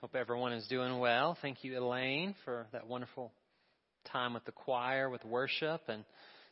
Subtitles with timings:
[0.00, 1.36] Hope everyone is doing well.
[1.42, 3.32] Thank you, Elaine, for that wonderful
[4.12, 5.80] time with the choir, with worship.
[5.88, 6.04] And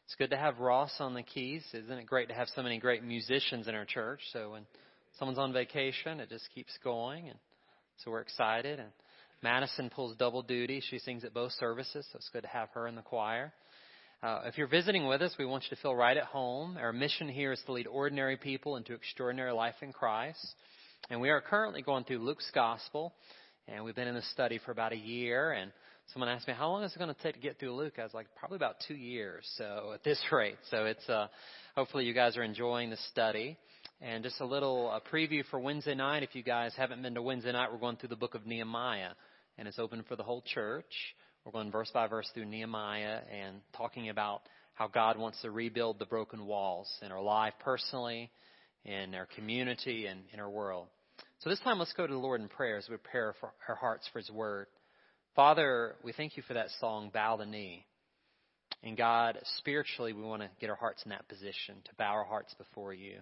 [0.05, 1.63] it's good to have Ross on the keys.
[1.73, 4.19] Isn't it great to have so many great musicians in our church?
[4.33, 4.67] So when
[5.17, 7.29] someone's on vacation, it just keeps going.
[7.29, 7.39] And
[7.99, 8.81] so we're excited.
[8.81, 8.91] And
[9.45, 10.83] Madison pulls double duty.
[10.91, 13.53] She sings at both services, so it's good to have her in the choir.
[14.25, 16.77] Uh, if you're visiting with us, we want you to feel right at home.
[16.77, 20.45] Our mission here is to lead ordinary people into extraordinary life in Christ.
[21.09, 23.15] And we are currently going through Luke's Gospel,
[23.69, 25.53] and we've been in this study for about a year.
[25.53, 25.71] And
[26.13, 27.95] someone asked me, how long is it going to take to get through Luke?
[28.01, 29.49] I was like, probably about two years.
[29.57, 31.29] So at this rate, so it's uh,
[31.77, 33.57] hopefully you guys are enjoying the study.
[34.01, 36.25] And just a little uh, preview for Wednesday night.
[36.25, 39.11] If you guys haven't been to Wednesday night, we're going through the book of Nehemiah,
[39.59, 40.93] and it's open for the whole church.
[41.45, 44.43] We're going verse by verse through Nehemiah and talking about
[44.75, 48.33] how God wants to rebuild the broken walls in our life personally,
[48.85, 50.89] in our community, and in our world.
[51.41, 53.75] So this time, let's go to the Lord in prayer as we prepare for our
[53.75, 54.69] hearts for His Word.
[55.35, 57.85] Father, we thank you for that song, Bow the Knee.
[58.83, 62.25] And God, spiritually, we want to get our hearts in that position, to bow our
[62.25, 63.19] hearts before you.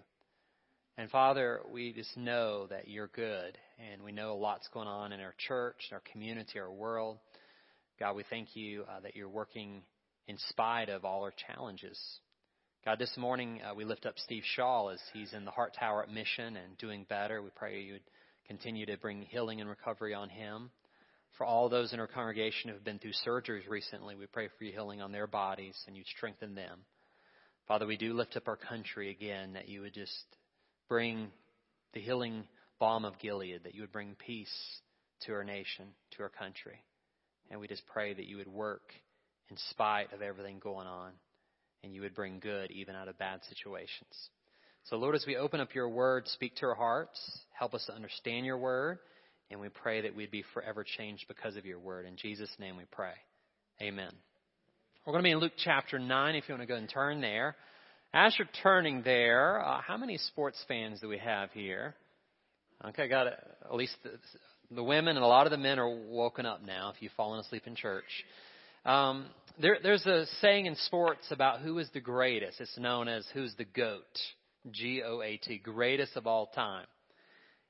[0.97, 3.59] And Father, we just know that you're good,
[3.91, 7.19] and we know a lot's going on in our church, in our community, our world.
[7.99, 9.83] God, we thank you uh, that you're working
[10.29, 11.99] in spite of all our challenges.
[12.85, 16.03] God, this morning uh, we lift up Steve Shaw as he's in the Heart Tower
[16.03, 17.41] at Mission and doing better.
[17.41, 18.03] We pray you would
[18.47, 20.71] continue to bring healing and recovery on him.
[21.39, 24.65] For all those in our congregation who have been through surgeries recently, we pray for
[24.65, 26.81] you healing on their bodies and you'd strengthen them.
[27.67, 30.27] Father, we do lift up our country again, that you would just
[30.87, 31.29] bring
[31.95, 32.45] the healing
[32.79, 34.55] balm of Gilead, that you would bring peace
[35.23, 35.87] to our nation,
[36.19, 36.85] to our country.
[37.51, 38.93] And we just pray that you would work
[39.49, 41.13] in spite of everything going on
[41.85, 44.31] and you would bring good even out of bad situations.
[44.85, 47.19] So, Lord, as we open up your word, speak to our hearts,
[47.53, 48.99] help us to understand your word,
[49.51, 52.07] and we pray that we'd be forever changed because of your word.
[52.07, 53.13] In Jesus' name we pray.
[53.81, 54.11] Amen.
[55.07, 57.21] We're going to be in Luke chapter 9 if you want to go and turn
[57.21, 57.57] there.
[58.13, 61.95] As you're turning there, uh, how many sports fans do we have here?
[62.87, 63.39] Okay, got it.
[63.65, 64.11] At least the,
[64.75, 67.41] the women and a lot of the men are woken up now if you've fallen
[67.41, 68.05] asleep in church.
[68.85, 69.27] Um,
[69.61, 72.61] there, there's a saying in sports about who is the greatest.
[72.61, 74.03] It's known as who's the GOAT.
[74.71, 76.87] G O A T, greatest of all time.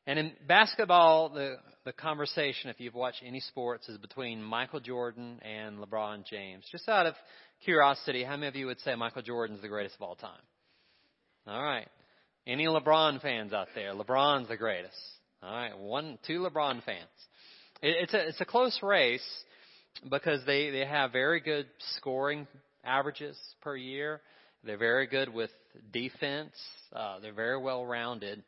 [0.06, 5.40] And in basketball, the, the conversation, if you've watched any sports, is between Michael Jordan
[5.42, 6.64] and LeBron James.
[6.70, 7.14] Just out of
[7.64, 10.40] curiosity, how many of you would say Michael Jordan's the greatest of all time?
[11.48, 11.88] All right.
[12.46, 13.92] Any LeBron fans out there?
[13.92, 14.94] LeBron's the greatest.
[15.42, 15.76] All right.
[15.76, 17.08] One, two LeBron fans.
[17.82, 19.26] It, it's a, it's a close race
[20.10, 21.66] because they, they have very good
[21.96, 22.46] scoring
[22.84, 24.20] averages per year.
[24.64, 25.50] They're very good with
[25.92, 26.52] defense.
[26.94, 28.42] Uh, they're very well rounded.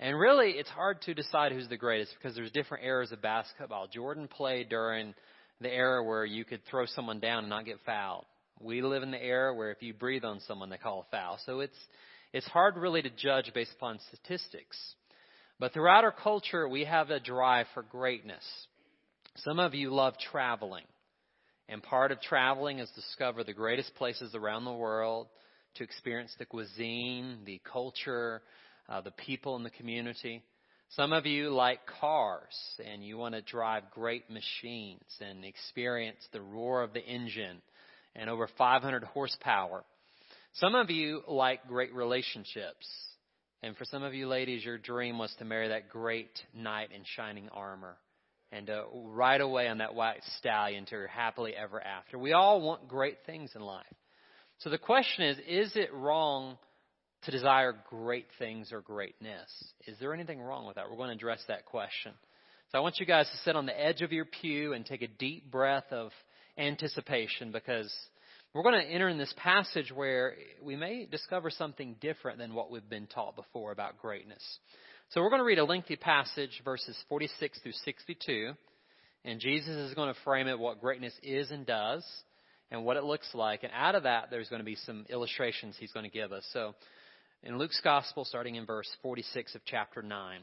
[0.00, 3.88] And really, it's hard to decide who's the greatest because there's different eras of basketball.
[3.88, 5.14] Jordan played during
[5.60, 8.24] the era where you could throw someone down and not get fouled.
[8.60, 11.38] We live in the era where if you breathe on someone, they call a foul.
[11.46, 11.76] So it's
[12.32, 14.76] it's hard really to judge based upon statistics.
[15.58, 18.44] But throughout our culture, we have a drive for greatness.
[19.36, 20.84] Some of you love traveling.
[21.68, 25.28] And part of traveling is discover the greatest places around the world,
[25.74, 28.42] to experience the cuisine, the culture,
[28.88, 30.42] uh, the people in the community.
[30.90, 36.40] Some of you like cars and you want to drive great machines and experience the
[36.40, 37.60] roar of the engine
[38.16, 39.84] and over 500 horsepower.
[40.54, 42.88] Some of you like great relationships.
[43.62, 47.02] And for some of you ladies, your dream was to marry that great knight in
[47.04, 47.96] shining armor
[48.52, 52.18] and uh, ride away on that white stallion to happily ever after.
[52.18, 53.84] We all want great things in life.
[54.58, 56.56] So the question is, is it wrong
[57.22, 59.50] to desire great things or greatness?
[59.86, 60.90] Is there anything wrong with that?
[60.90, 62.12] We're going to address that question.
[62.72, 65.02] So I want you guys to sit on the edge of your pew and take
[65.02, 66.10] a deep breath of
[66.58, 67.92] anticipation because
[68.54, 72.70] we're going to enter in this passage where we may discover something different than what
[72.70, 74.42] we've been taught before about greatness.
[75.12, 78.52] So we're going to read a lengthy passage, verses 46 through 62.
[79.24, 82.04] And Jesus is going to frame it what greatness is and does
[82.70, 83.62] and what it looks like.
[83.62, 86.46] And out of that, there's going to be some illustrations he's going to give us.
[86.52, 86.74] So
[87.42, 90.40] in Luke's Gospel, starting in verse 46 of chapter 9,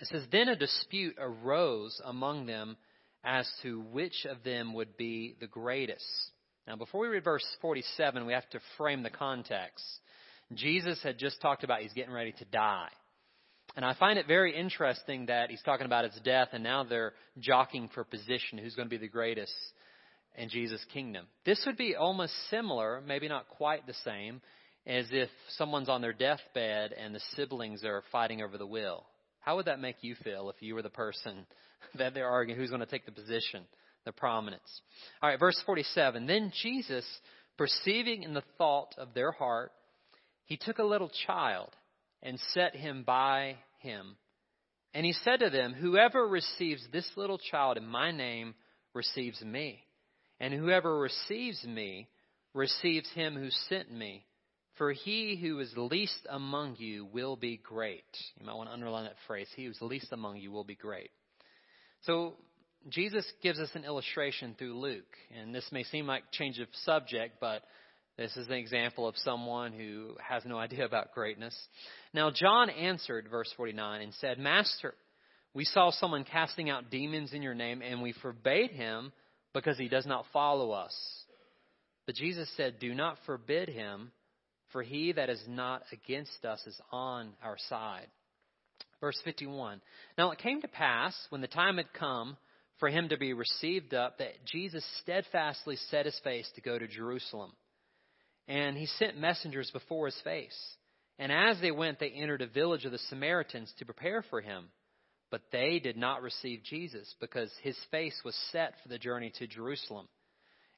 [0.00, 2.76] it says, Then a dispute arose among them
[3.24, 6.04] as to which of them would be the greatest.
[6.66, 9.82] Now, before we read verse 47, we have to frame the context.
[10.52, 12.90] Jesus had just talked about he's getting ready to die.
[13.74, 17.14] And I find it very interesting that he's talking about his death, and now they're
[17.38, 19.54] jockeying for position who's going to be the greatest
[20.36, 21.26] in Jesus' kingdom.
[21.44, 24.40] This would be almost similar, maybe not quite the same,
[24.86, 29.04] as if someone's on their deathbed and the siblings are fighting over the will.
[29.40, 31.46] How would that make you feel if you were the person
[31.94, 33.64] that they're arguing who's going to take the position,
[34.04, 34.82] the prominence?
[35.22, 36.26] All right, verse 47.
[36.26, 37.06] Then Jesus,
[37.56, 39.72] perceiving in the thought of their heart,
[40.44, 41.70] he took a little child
[42.22, 44.16] and set him by him.
[44.94, 48.54] And he said to them, Whoever receives this little child in my name
[48.94, 49.82] receives me.
[50.38, 52.08] And whoever receives me
[52.54, 54.26] receives him who sent me.
[54.76, 58.04] For he who is least among you will be great.
[58.38, 59.48] You might want to underline that phrase.
[59.54, 61.10] He who is least among you will be great.
[62.02, 62.34] So
[62.88, 65.16] Jesus gives us an illustration through Luke.
[65.38, 67.62] And this may seem like change of subject, but
[68.16, 71.56] this is an example of someone who has no idea about greatness.
[72.12, 74.94] Now, John answered, verse 49, and said, Master,
[75.54, 79.12] we saw someone casting out demons in your name, and we forbade him
[79.54, 80.94] because he does not follow us.
[82.06, 84.12] But Jesus said, Do not forbid him
[84.72, 88.06] for he that is not against us is on our side.
[89.00, 89.80] Verse 51.
[90.16, 92.36] Now it came to pass, when the time had come
[92.78, 96.88] for him to be received up, that Jesus steadfastly set his face to go to
[96.88, 97.52] Jerusalem.
[98.48, 100.58] And he sent messengers before his face.
[101.18, 104.68] And as they went, they entered a village of the Samaritans to prepare for him.
[105.30, 109.46] But they did not receive Jesus, because his face was set for the journey to
[109.46, 110.08] Jerusalem.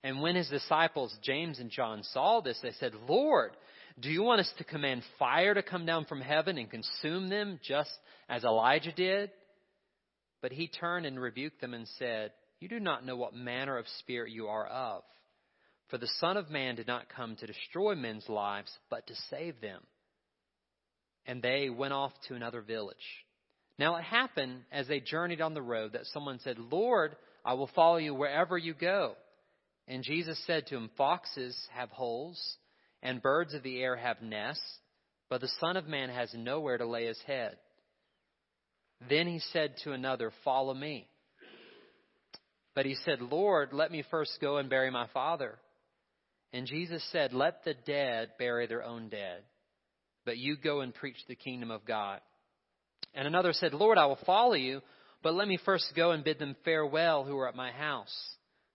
[0.04, 3.52] And when his disciples, James and John, saw this, they said, Lord,
[3.98, 7.58] do you want us to command fire to come down from heaven and consume them
[7.66, 7.90] just
[8.28, 9.30] as Elijah did?
[10.42, 13.86] But he turned and rebuked them and said, You do not know what manner of
[14.00, 15.02] spirit you are of.
[15.88, 19.60] For the Son of Man did not come to destroy men's lives, but to save
[19.60, 19.80] them.
[21.26, 22.96] And they went off to another village.
[23.78, 27.70] Now it happened as they journeyed on the road that someone said, Lord, I will
[27.74, 29.14] follow you wherever you go.
[29.86, 32.40] And Jesus said to him, Foxes have holes
[33.02, 34.78] and birds of the air have nests,
[35.28, 37.56] but the Son of Man has nowhere to lay his head.
[39.08, 41.08] Then he said to another, Follow me.
[42.74, 45.58] But he said, Lord, let me first go and bury my father.
[46.54, 49.42] And Jesus said, Let the dead bury their own dead,
[50.24, 52.20] but you go and preach the kingdom of God.
[53.12, 54.80] And another said, Lord, I will follow you,
[55.22, 58.14] but let me first go and bid them farewell who are at my house.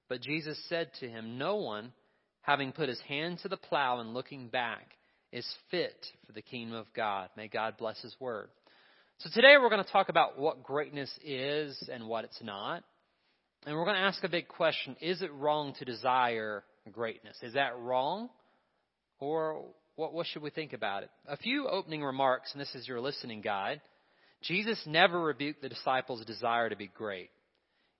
[0.09, 1.93] But Jesus said to him, No one
[2.41, 4.97] having put his hand to the plow and looking back,
[5.31, 7.29] is fit for the kingdom of God.
[7.37, 8.49] May God bless his word.
[9.19, 12.83] So today we're going to talk about what greatness is and what it's not.
[13.65, 14.97] And we're going to ask a big question.
[14.99, 17.37] Is it wrong to desire greatness?
[17.41, 18.29] Is that wrong?
[19.19, 19.65] Or
[19.95, 21.09] what, what should we think about it?
[21.27, 23.81] A few opening remarks, and this is your listening guide.
[24.41, 27.29] Jesus never rebuked the disciples' desire to be great.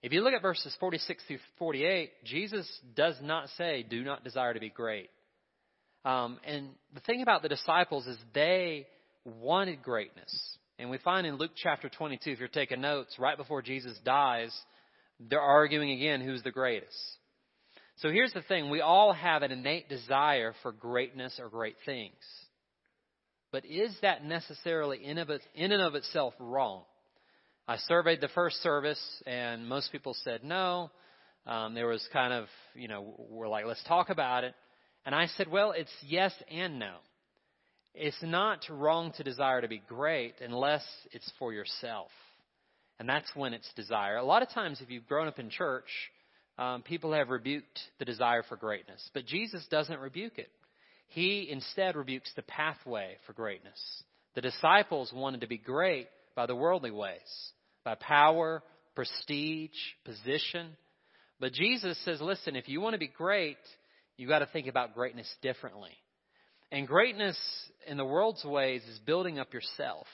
[0.02, 2.66] If you look at verses 46 through 48, Jesus
[2.96, 5.10] does not say, do not desire to be great.
[6.06, 8.86] Um, and the thing about the disciples is they
[9.24, 10.56] wanted greatness.
[10.78, 14.58] And we find in Luke chapter 22, if you're taking notes, right before Jesus dies,
[15.28, 16.96] they're arguing again who's the greatest.
[18.00, 22.14] So here's the thing we all have an innate desire for greatness or great things.
[23.52, 26.82] But is that necessarily in, of in and of itself wrong?
[27.68, 30.90] I surveyed the first service, and most people said no.
[31.46, 34.54] Um, there was kind of, you know, we're like, let's talk about it.
[35.04, 36.96] And I said, well, it's yes and no.
[37.94, 42.08] It's not wrong to desire to be great unless it's for yourself.
[42.98, 44.16] And that's when it's desire.
[44.16, 45.88] A lot of times, if you've grown up in church,
[46.60, 49.10] um, people have rebuked the desire for greatness.
[49.14, 50.50] But Jesus doesn't rebuke it.
[51.08, 53.80] He instead rebukes the pathway for greatness.
[54.34, 57.18] The disciples wanted to be great by the worldly ways
[57.82, 58.62] by power,
[58.94, 59.70] prestige,
[60.04, 60.76] position.
[61.40, 63.56] But Jesus says, listen, if you want to be great,
[64.18, 65.96] you've got to think about greatness differently.
[66.70, 67.38] And greatness
[67.86, 70.06] in the world's ways is building up yourself.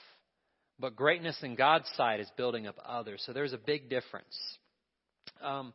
[0.78, 3.20] But greatness in God's sight is building up others.
[3.26, 4.38] So there's a big difference.
[5.42, 5.74] Um,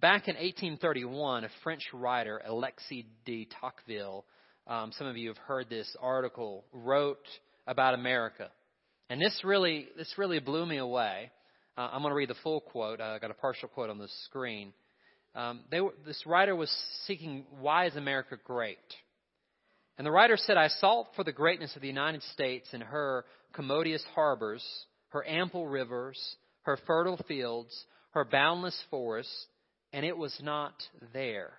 [0.00, 4.24] back in 1831, a French writer, Alexis de Tocqueville,
[4.66, 7.26] um, some of you have heard this article, wrote
[7.66, 8.50] about America.
[9.08, 11.30] And this really, this really blew me away.
[11.78, 13.00] Uh, I'm going to read the full quote.
[13.00, 14.72] Uh, I got a partial quote on the screen.
[15.34, 16.74] Um, were, this writer was
[17.06, 18.78] seeking, why is America great?
[19.98, 23.24] And the writer said, I sought for the greatness of the United States in her
[23.52, 24.64] commodious harbors,
[25.10, 26.18] her ample rivers,
[26.62, 29.46] her fertile fields, her boundless forests,
[29.92, 30.74] and it was not
[31.12, 31.52] there.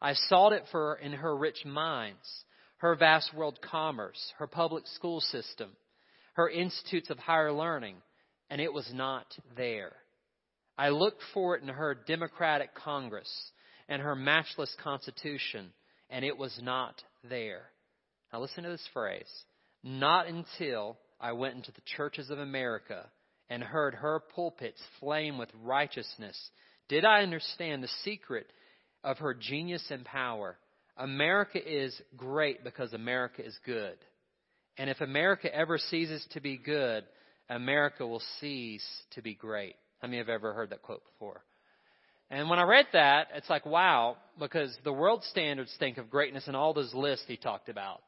[0.00, 2.44] I sought it for in her rich mines,
[2.78, 5.70] her vast world commerce, her public school system,
[6.34, 7.96] her institutes of higher learning,
[8.50, 9.26] and it was not
[9.56, 9.92] there.
[10.76, 13.30] I looked for it in her democratic Congress
[13.88, 15.72] and her matchless Constitution,
[16.10, 17.70] and it was not there.
[18.32, 19.30] Now listen to this phrase.
[19.82, 23.06] Not until I went into the churches of America
[23.48, 26.50] and heard her pulpits flame with righteousness,
[26.88, 28.46] did I understand the secret
[29.04, 30.56] of her genius and power.
[30.96, 33.96] America is great because America is good.
[34.78, 37.04] And if America ever ceases to be good,
[37.48, 39.76] America will cease to be great.
[40.00, 41.42] How many have ever heard that quote before?
[42.30, 46.48] And when I read that, it's like, wow, because the world standards think of greatness
[46.48, 48.00] in all those lists he talked about,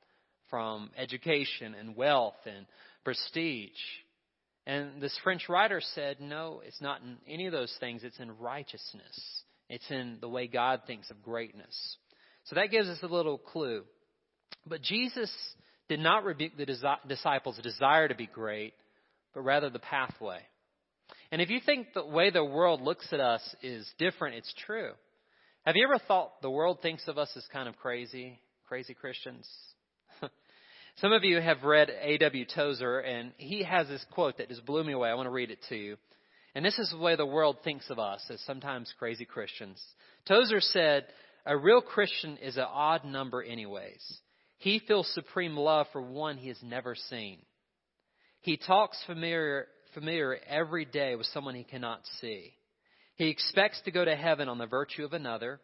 [0.50, 2.66] from education and wealth and
[3.04, 3.70] prestige.
[4.66, 8.36] And this French writer said, no, it's not in any of those things, it's in
[8.38, 9.42] righteousness.
[9.68, 11.96] It's in the way God thinks of greatness.
[12.44, 13.84] So that gives us a little clue.
[14.66, 15.30] But Jesus
[15.88, 16.66] did not rebuke the
[17.08, 18.74] disciples' desire to be great,
[19.34, 20.40] but rather the pathway.
[21.30, 24.92] And if you think the way the world looks at us is different, it's true.
[25.64, 29.48] Have you ever thought the world thinks of us as kind of crazy, crazy Christians?
[31.00, 32.46] Some of you have read A.W.
[32.54, 35.10] Tozer, and he has this quote that just blew me away.
[35.10, 35.98] I want to read it to you.
[36.54, 39.78] And this is the way the world thinks of us as sometimes crazy Christians.
[40.26, 41.04] Tozer said,
[41.44, 44.02] A real Christian is an odd number, anyways.
[44.56, 47.40] He feels supreme love for one he has never seen.
[48.40, 52.54] He talks familiar, familiar every day with someone he cannot see.
[53.16, 55.60] He expects to go to heaven on the virtue of another.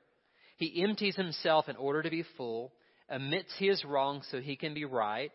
[0.59, 2.75] He empties himself in order to be full,
[3.12, 5.31] admits he is wrong so he can be right.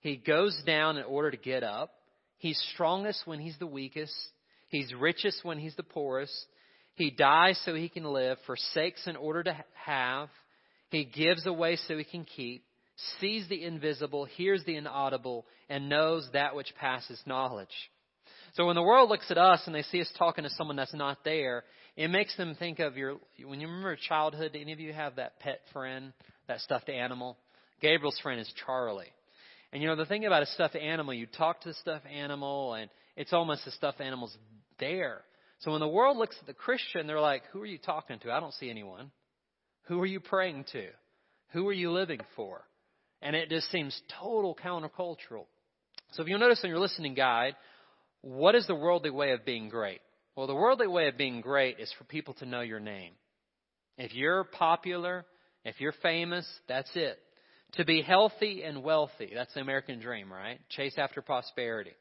[0.00, 1.92] He goes down in order to get up.
[2.38, 4.14] He's strongest when he's the weakest.
[4.68, 6.34] He's richest when he's the poorest.
[6.94, 10.28] He dies so he can live, forsakes in order to have.
[10.90, 12.64] He gives away so he can keep,
[13.20, 17.68] sees the invisible, hears the inaudible, and knows that which passes knowledge.
[18.54, 20.94] So when the world looks at us and they see us talking to someone that's
[20.94, 21.64] not there,
[21.96, 25.38] it makes them think of your, when you remember childhood, any of you have that
[25.40, 26.12] pet friend,
[26.48, 27.36] that stuffed animal?
[27.80, 29.12] Gabriel's friend is Charlie.
[29.72, 32.74] And you know, the thing about a stuffed animal, you talk to the stuffed animal
[32.74, 34.36] and it's almost the stuffed animal's
[34.78, 35.22] there.
[35.60, 38.32] So when the world looks at the Christian, they're like, who are you talking to?
[38.32, 39.10] I don't see anyone.
[39.84, 40.86] Who are you praying to?
[41.52, 42.62] Who are you living for?
[43.20, 45.46] And it just seems total countercultural.
[46.12, 47.56] So if you'll notice in your listening guide,
[48.22, 50.00] what is the worldly way of being great?
[50.36, 53.12] Well, the worldly way of being great is for people to know your name.
[53.96, 55.26] If you're popular,
[55.64, 57.18] if you're famous, that's it.
[57.74, 60.58] To be healthy and wealthy, that's the American dream, right?
[60.70, 61.92] Chase after prosperity.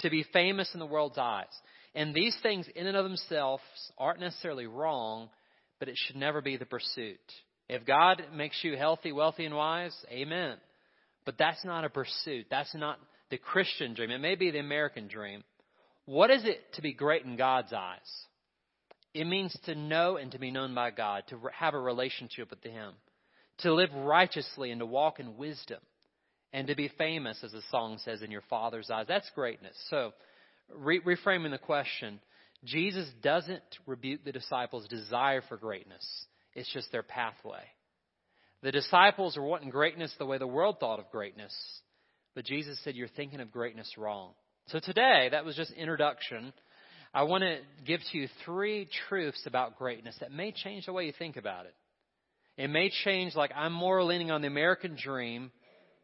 [0.00, 1.46] To be famous in the world's eyes.
[1.94, 3.62] And these things, in and of themselves,
[3.96, 5.28] aren't necessarily wrong,
[5.78, 7.20] but it should never be the pursuit.
[7.68, 10.56] If God makes you healthy, wealthy, and wise, amen.
[11.24, 12.46] But that's not a pursuit.
[12.50, 12.98] That's not
[13.30, 14.10] the Christian dream.
[14.10, 15.44] It may be the American dream.
[16.06, 17.98] What is it to be great in God's eyes?
[19.18, 22.62] It means to know and to be known by God, to have a relationship with
[22.62, 22.92] Him,
[23.58, 25.80] to live righteously and to walk in wisdom,
[26.52, 29.06] and to be famous, as the song says, in your Father's eyes.
[29.08, 29.74] That's greatness.
[29.90, 30.12] So,
[30.72, 32.20] re- reframing the question,
[32.62, 36.06] Jesus doesn't rebuke the disciples' desire for greatness.
[36.54, 37.64] It's just their pathway.
[38.62, 41.52] The disciples were wanting greatness the way the world thought of greatness.
[42.36, 44.34] But Jesus said, You're thinking of greatness wrong.
[44.68, 46.52] So today, that was just introduction.
[47.18, 51.06] I want to give to you three truths about greatness that may change the way
[51.06, 51.74] you think about it.
[52.56, 55.50] It may change, like, I'm more leaning on the American dream,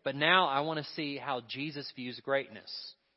[0.03, 2.69] but now I want to see how Jesus views greatness.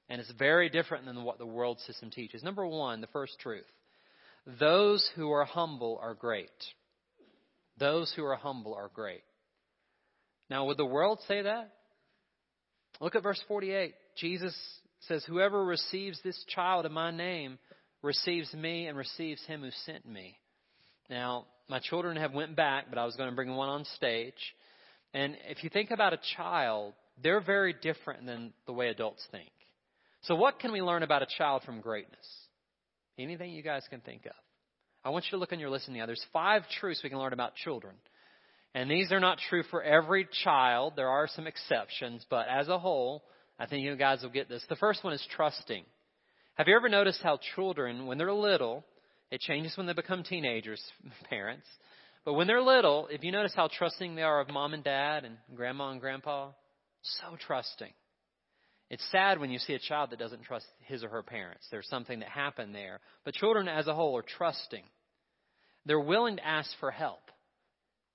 [0.10, 2.44] And it's very different than what the world system teaches.
[2.44, 3.66] Number one, the first truth
[4.60, 6.51] those who are humble are great.
[7.80, 9.24] Those who are humble are great.
[10.51, 11.72] Now, would the world say that?
[13.01, 13.96] Look at verse 48.
[14.18, 14.56] Jesus
[15.08, 17.58] says, Whoever receives this child in my name
[18.01, 20.38] receives me and receives him who sent me.
[21.10, 24.34] Now, my children have went back, but I was going to bring one on stage.
[25.13, 29.50] And if you think about a child, they're very different than the way adults think.
[30.22, 32.27] So, what can we learn about a child from greatness?
[33.18, 34.34] Anything you guys can think of.
[35.04, 36.06] I want you to look on your list now.
[36.06, 37.96] There's five truths we can learn about children.
[38.75, 40.94] And these are not true for every child.
[40.96, 43.24] There are some exceptions, but as a whole,
[43.58, 44.63] I think you guys will get this.
[44.70, 45.84] The first one is trusting.
[46.58, 48.84] Have you ever noticed how children, when they're little,
[49.30, 50.82] it changes when they become teenagers,
[51.30, 51.68] parents,
[52.26, 55.24] but when they're little, if you notice how trusting they are of mom and dad
[55.24, 56.50] and grandma and grandpa,
[57.04, 57.94] so trusting.
[58.90, 61.68] It's sad when you see a child that doesn't trust his or her parents.
[61.70, 63.02] There's something that happened there.
[63.24, 64.84] But children as a whole are trusting.
[65.86, 67.22] They're willing to ask for help.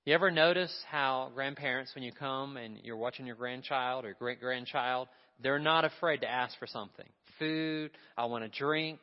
[0.05, 4.41] You ever notice how grandparents, when you come and you're watching your grandchild or great
[4.41, 5.07] grandchild,
[5.43, 7.07] they're not afraid to ask for something
[7.39, 9.01] food, I want a drink.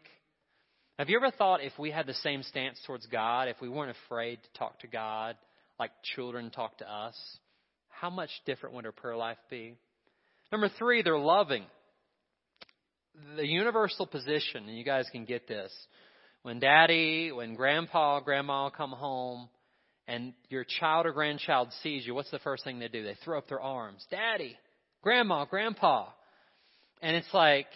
[0.98, 3.96] Have you ever thought if we had the same stance towards God, if we weren't
[4.06, 5.36] afraid to talk to God
[5.80, 7.16] like children talk to us,
[7.90, 9.76] how much different would our prayer life be?
[10.52, 11.64] Number three, they're loving.
[13.36, 15.72] the universal position, and you guys can get this.
[16.44, 19.50] When daddy, when grandpa, grandma come home,
[20.08, 23.04] and your child or grandchild sees you, what's the first thing they do?
[23.04, 24.06] They throw up their arms.
[24.10, 24.58] Daddy,
[25.02, 26.08] grandma, grandpa.
[27.02, 27.68] And it's like,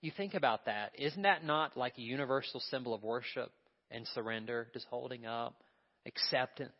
[0.00, 0.92] you think about that.
[0.98, 3.50] Isn't that not like a universal symbol of worship
[3.90, 4.68] and surrender?
[4.72, 5.62] Just holding up,
[6.06, 6.72] acceptance.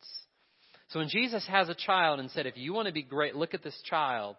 [0.89, 3.53] So when Jesus has a child and said, if you want to be great, look
[3.53, 4.35] at this child,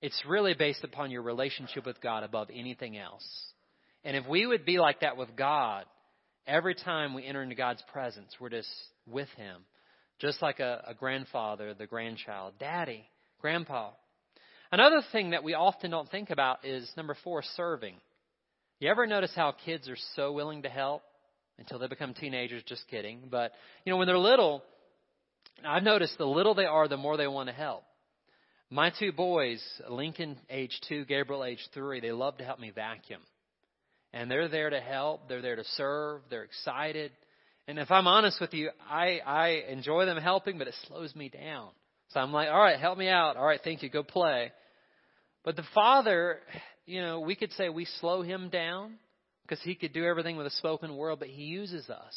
[0.00, 3.26] it's really based upon your relationship with God above anything else.
[4.04, 5.84] And if we would be like that with God,
[6.46, 8.68] every time we enter into God's presence, we're just
[9.06, 9.62] with Him.
[10.20, 13.04] Just like a, a grandfather, the grandchild, daddy,
[13.40, 13.90] grandpa.
[14.72, 17.94] Another thing that we often don't think about is number four, serving.
[18.80, 21.02] You ever notice how kids are so willing to help
[21.58, 22.62] until they become teenagers?
[22.66, 23.28] Just kidding.
[23.30, 23.52] But,
[23.84, 24.62] you know, when they're little,
[25.64, 27.84] I've noticed the little they are, the more they want to help.
[28.70, 33.20] My two boys, Lincoln age two, Gabriel age three, they love to help me vacuum.
[34.12, 37.12] And they're there to help, they're there to serve, they're excited.
[37.68, 41.28] And if I'm honest with you, I, I enjoy them helping, but it slows me
[41.28, 41.70] down.
[42.10, 43.36] So I'm like, all right, help me out.
[43.36, 44.52] All right, thank you, go play.
[45.44, 46.38] But the father,
[46.86, 48.94] you know, we could say we slow him down
[49.42, 52.14] because he could do everything with a spoken word, but he uses us.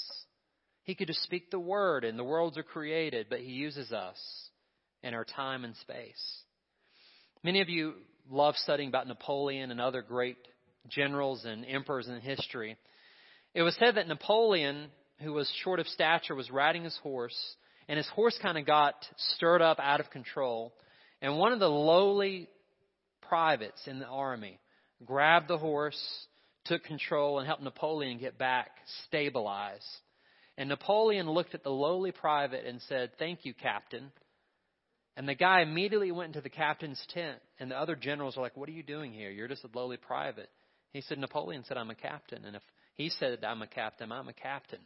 [0.84, 4.17] He could just speak the word and the worlds are created, but he uses us
[5.03, 6.41] in our time and space.
[7.44, 7.94] Many of you
[8.29, 10.38] love studying about Napoleon and other great
[10.88, 12.77] generals and emperors in history.
[13.53, 14.89] It was said that Napoleon
[15.20, 17.38] who was short of stature, was riding his horse,
[17.88, 18.96] and his horse kind of got
[19.36, 20.74] stirred up out of control.
[21.22, 22.50] And one of the lowly
[23.22, 24.60] privates in the army
[25.06, 26.00] grabbed the horse,
[26.65, 28.72] took control, and helped Napoleon get back
[29.06, 29.86] stabilized.
[30.58, 34.12] And Napoleon looked at the lowly private and said, Thank you, Captain.
[35.15, 38.58] And the guy immediately went into the captain's tent, and the other generals were like,
[38.58, 39.29] What are you doing here?
[39.29, 40.50] You're just a lowly private.
[40.94, 42.44] He said, Napoleon said, I'm a captain.
[42.46, 42.62] And if
[42.96, 44.79] he said, I'm a captain, I'm a captain.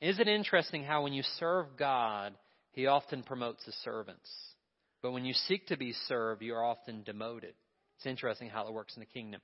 [0.00, 2.34] Is it interesting how when you serve God,
[2.72, 4.28] He often promotes His servants?
[5.02, 7.54] But when you seek to be served, you are often demoted.
[7.96, 9.40] It's interesting how it works in the kingdom.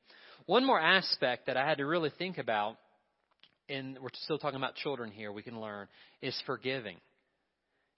[0.46, 2.76] One more aspect that I had to really think about,
[3.68, 5.86] and we're still talking about children here, we can learn,
[6.20, 6.96] is forgiving.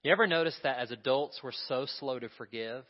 [0.02, 2.84] You ever notice that as adults, we're so slow to forgive?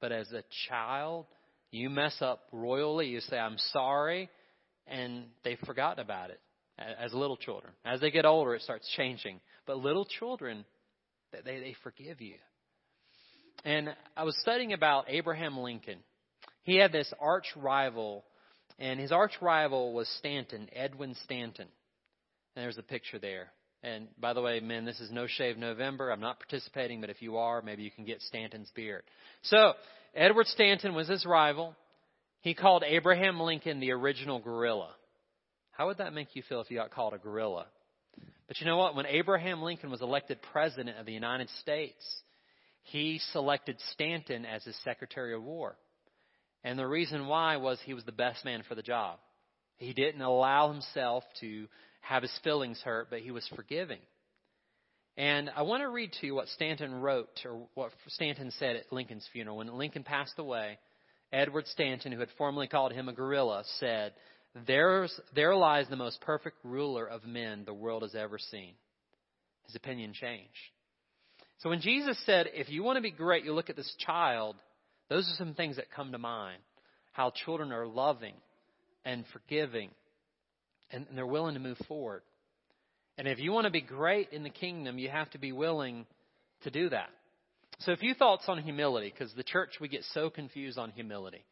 [0.00, 1.26] But as a child,
[1.70, 4.30] you mess up royally, you say, I'm sorry,
[4.86, 6.40] and they've forgotten about it
[6.78, 7.72] as little children.
[7.84, 9.40] As they get older, it starts changing.
[9.66, 10.64] But little children,
[11.32, 12.34] they, they forgive you.
[13.64, 15.98] And I was studying about Abraham Lincoln.
[16.64, 18.24] He had this arch rival,
[18.78, 21.68] and his arch rival was Stanton, Edwin Stanton.
[22.56, 23.48] And there's a picture there.
[23.84, 26.10] And by the way, men, this is No Shave November.
[26.10, 29.02] I'm not participating, but if you are, maybe you can get Stanton's beard.
[29.42, 29.72] So,
[30.14, 31.74] Edward Stanton was his rival.
[32.42, 34.90] He called Abraham Lincoln the original gorilla.
[35.72, 37.66] How would that make you feel if you got called a gorilla?
[38.46, 38.94] But you know what?
[38.94, 42.04] When Abraham Lincoln was elected president of the United States,
[42.82, 45.76] he selected Stanton as his Secretary of War.
[46.62, 49.18] And the reason why was he was the best man for the job.
[49.78, 51.66] He didn't allow himself to
[52.02, 54.00] have his feelings hurt, but he was forgiving.
[55.16, 58.92] And I want to read to you what Stanton wrote, or what Stanton said at
[58.92, 59.58] Lincoln's funeral.
[59.58, 60.78] When Lincoln passed away,
[61.32, 64.12] Edward Stanton, who had formerly called him a gorilla, said,
[64.66, 68.74] there's, there lies the most perfect ruler of men the world has ever seen.
[69.66, 70.50] His opinion changed.
[71.60, 74.56] So when Jesus said, if you want to be great, you look at this child,
[75.08, 76.58] those are some things that come to mind.
[77.12, 78.34] How children are loving
[79.04, 79.90] and forgiving,
[80.90, 82.22] and they're willing to move forward.
[83.18, 86.06] And if you want to be great in the kingdom, you have to be willing
[86.62, 87.10] to do that.
[87.80, 91.44] So, a few thoughts on humility, because the church, we get so confused on humility.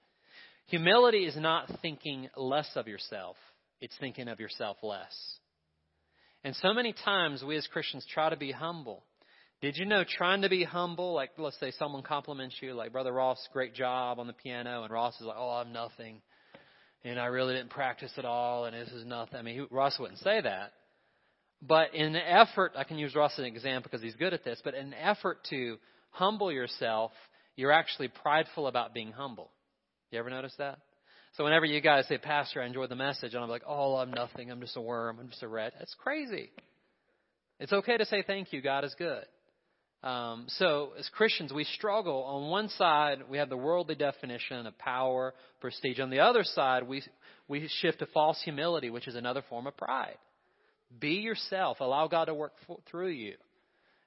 [0.67, 3.37] Humility is not thinking less of yourself,
[3.81, 5.39] it's thinking of yourself less.
[6.43, 9.05] And so many times we as Christians try to be humble.
[9.61, 13.13] Did you know trying to be humble, like let's say someone compliments you, like Brother
[13.13, 16.23] Ross, great job on the piano, and Ross is like, oh, I'm nothing,
[17.05, 19.37] and I really didn't practice at all, and this is nothing.
[19.39, 20.73] I mean, he, Ross wouldn't say that.
[21.61, 24.45] But in an effort, I can use Ross as an example because he's good at
[24.45, 25.77] this, but in an effort to
[26.11, 27.13] humble yourself,
[27.55, 29.51] you're actually prideful about being humble.
[30.11, 30.79] You ever notice that?
[31.37, 34.11] So whenever you guys say, Pastor, I enjoyed the message, and I'm like, oh, I'm
[34.11, 34.51] nothing.
[34.51, 35.19] I'm just a worm.
[35.21, 35.75] I'm just a rat.
[35.79, 36.51] That's crazy.
[37.61, 38.61] It's okay to say thank you.
[38.61, 39.25] God is good.
[40.03, 42.25] Um, so as Christians, we struggle.
[42.25, 46.01] On one side, we have the worldly definition of power, prestige.
[46.01, 47.03] On the other side, we
[47.49, 50.17] we shift to false humility, which is another form of pride.
[50.99, 51.79] Be yourself.
[51.81, 53.35] Allow God to work for, through you.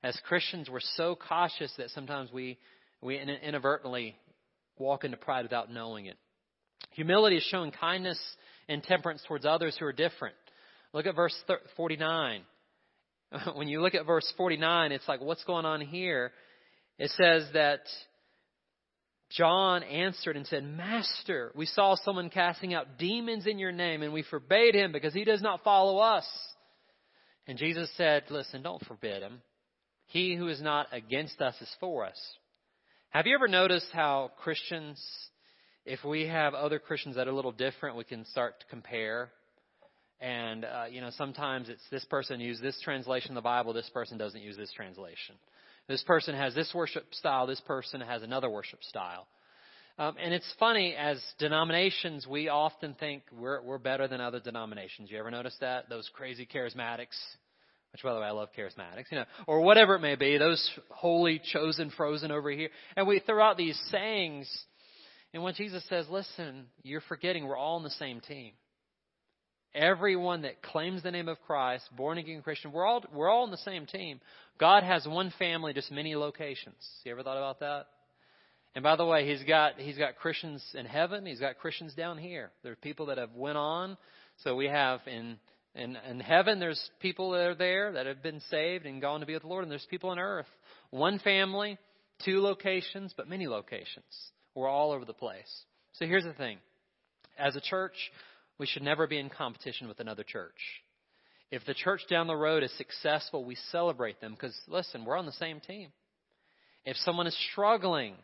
[0.01, 2.57] As Christians, we're so cautious that sometimes we
[3.01, 4.15] we inadvertently
[4.83, 6.17] walk into pride without knowing it.
[6.91, 8.19] Humility is showing kindness
[8.67, 10.35] and temperance towards others who are different.
[10.93, 11.35] Look at verse
[11.75, 12.41] 49.
[13.55, 16.31] When you look at verse 49, it's like, what's going on here?
[16.99, 17.79] It says that
[19.31, 24.13] John answered and said, Master, we saw someone casting out demons in your name, and
[24.13, 26.27] we forbade him because he does not follow us.
[27.47, 29.41] And Jesus said, Listen, don't forbid him.
[30.05, 32.19] He who is not against us is for us.
[33.13, 34.99] Have you ever noticed how Christians,
[35.85, 39.29] if we have other Christians that are a little different, we can start to compare?
[40.19, 43.87] And, uh, you know, sometimes it's this person used this translation of the Bible, this
[43.93, 45.35] person doesn't use this translation.
[45.87, 49.27] This person has this worship style, this person has another worship style.
[49.99, 55.11] Um, and it's funny, as denominations, we often think we're, we're better than other denominations.
[55.11, 55.87] You ever notice that?
[55.87, 57.13] Those crazy charismatics,
[57.93, 60.67] which, by the way, I love charismatics, you know, or whatever it may be, those
[60.89, 62.69] holy, chosen, frozen over here.
[62.97, 64.49] And we throw out these sayings,
[65.31, 68.53] and when Jesus says, listen, you're forgetting we're all on the same team.
[69.75, 73.51] Everyone that claims the name of Christ, born again Christian, we're all, we're all on
[73.51, 74.19] the same team.
[74.59, 76.75] God has one family, just many locations.
[77.03, 77.85] You ever thought about that?
[78.75, 81.27] And by the way, he's got he's got Christians in heaven.
[81.27, 82.51] He's got Christians down here.
[82.63, 83.97] There are people that have went on.
[84.43, 85.37] So we have in
[85.75, 86.59] in in heaven.
[86.59, 89.47] There's people that are there that have been saved and gone to be with the
[89.47, 90.47] Lord, and there's people on earth.
[90.89, 91.77] One family,
[92.23, 94.05] two locations, but many locations.
[94.55, 95.49] We're all over the place.
[95.93, 96.57] So here's the thing:
[97.37, 97.95] as a church,
[98.57, 100.59] we should never be in competition with another church.
[101.51, 105.27] If the church down the road is successful, we celebrate them because, listen, we're on
[105.27, 105.89] the same team.
[106.83, 108.15] If someone is struggling,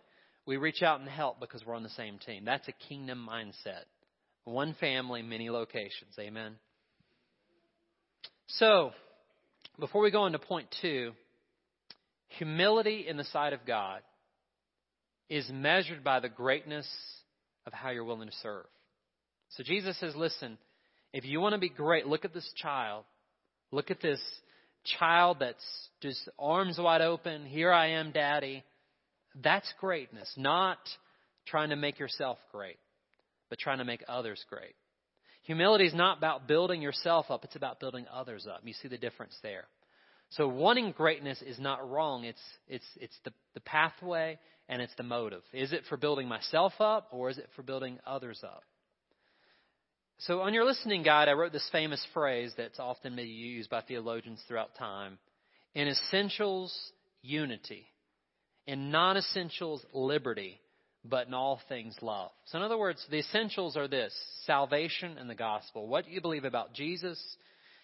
[0.47, 2.43] we reach out and help because we're on the same team.
[2.43, 3.83] That's a kingdom mindset.
[4.45, 6.15] One family, many locations.
[6.19, 6.55] Amen.
[8.53, 8.91] So,
[9.79, 11.11] before we go into point two,
[12.29, 14.01] humility in the sight of God
[15.29, 16.87] is measured by the greatness
[17.67, 18.65] of how you're willing to serve.
[19.49, 20.57] So Jesus says, listen,
[21.13, 23.05] if you want to be great, look at this child.
[23.71, 24.21] Look at this
[24.97, 25.63] child that's
[26.01, 27.45] just arms wide open.
[27.45, 28.63] Here I am, daddy.
[29.43, 30.79] That's greatness, not
[31.45, 32.77] trying to make yourself great,
[33.49, 34.73] but trying to make others great.
[35.49, 38.61] Humility is not about building yourself up, it's about building others up.
[38.63, 39.63] You see the difference there.
[40.29, 42.23] So wanting greatness is not wrong.
[42.23, 45.41] It's it's it's the, the pathway and it's the motive.
[45.51, 48.61] Is it for building myself up or is it for building others up?
[50.19, 53.81] So on your listening guide, I wrote this famous phrase that's often been used by
[53.81, 55.17] theologians throughout time.
[55.73, 56.77] In essentials,
[57.23, 57.87] unity.
[58.67, 60.61] In non-essentials, liberty.
[61.05, 62.31] But in all things, love.
[62.45, 64.13] So in other words, the essentials are this.
[64.45, 65.87] Salvation and the gospel.
[65.87, 67.19] What you believe about Jesus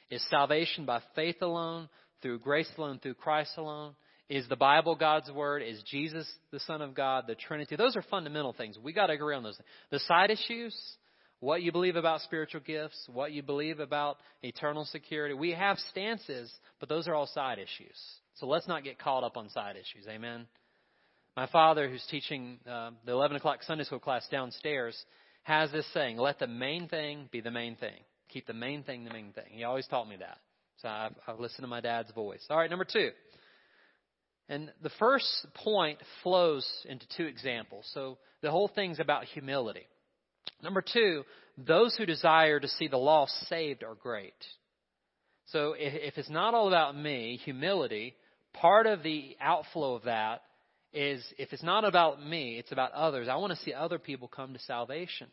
[0.10, 1.90] is salvation by faith alone,
[2.22, 3.96] through grace alone, through Christ alone.
[4.28, 5.62] Is the Bible God's Word?
[5.62, 7.26] Is Jesus the Son of God?
[7.28, 7.76] The Trinity?
[7.76, 8.78] Those are fundamental things.
[8.82, 9.60] We got to agree on those.
[9.92, 10.76] The side issues,
[11.40, 15.36] what you believe about spiritual gifts, what you believe about eternal security.
[15.36, 17.98] We have stances, but those are all side issues.
[18.36, 20.08] So let's not get caught up on side issues.
[20.10, 20.48] Amen.
[21.36, 24.98] My father, who's teaching uh, the 11 o'clock Sunday school class downstairs,
[25.44, 28.00] has this saying: "Let the main thing be the main thing.
[28.30, 30.38] Keep the main thing the main thing." He always taught me that.
[30.82, 32.46] So I've, I've listened to my dad's voice.
[32.50, 33.12] All right, number two.
[34.48, 37.90] And the first point flows into two examples.
[37.94, 39.88] So the whole thing's about humility.
[40.64, 41.24] Number two,
[41.58, 44.34] those who desire to see the lost saved are great.
[45.48, 48.16] So if, if it's not all about me, humility,
[48.54, 50.42] part of the outflow of that
[50.96, 53.28] is if it's not about me, it's about others.
[53.30, 55.28] I want to see other people come to salvation.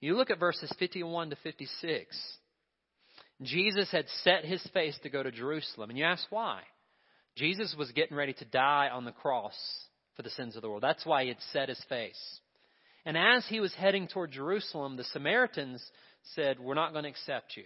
[0.00, 2.36] You look at verses 51 to 56.
[3.42, 5.90] Jesus had set his face to go to Jerusalem.
[5.90, 6.60] And you ask why?
[7.36, 9.54] Jesus was getting ready to die on the cross
[10.16, 10.82] for the sins of the world.
[10.82, 12.40] That's why he had set his face.
[13.04, 15.82] And as he was heading toward Jerusalem, the Samaritans
[16.34, 17.64] said, We're not going to accept you.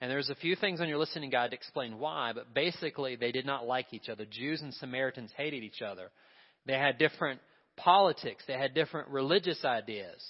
[0.00, 3.30] And there's a few things on your listening guide to explain why, but basically they
[3.30, 4.24] did not like each other.
[4.28, 6.10] Jews and Samaritans hated each other.
[6.66, 7.40] They had different
[7.76, 10.22] politics, they had different religious ideas,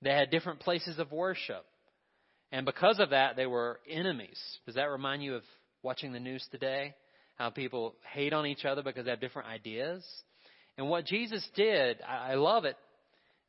[0.00, 1.64] they had different places of worship.
[2.50, 4.38] And because of that, they were enemies.
[4.66, 5.42] Does that remind you of
[5.82, 6.94] watching the news today?
[7.36, 10.04] How people hate on each other because they have different ideas?
[10.76, 12.76] And what Jesus did, I love it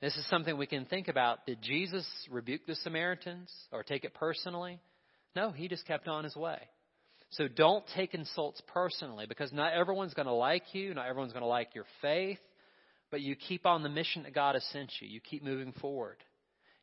[0.03, 1.45] this is something we can think about.
[1.45, 4.81] Did Jesus rebuke the Samaritans or take it personally?
[5.33, 6.57] No, he just kept on his way.
[7.33, 11.43] So don't take insults personally because not everyone's going to like you, not everyone's going
[11.43, 12.39] to like your faith,
[13.09, 15.07] but you keep on the mission that God has sent you.
[15.07, 16.17] You keep moving forward.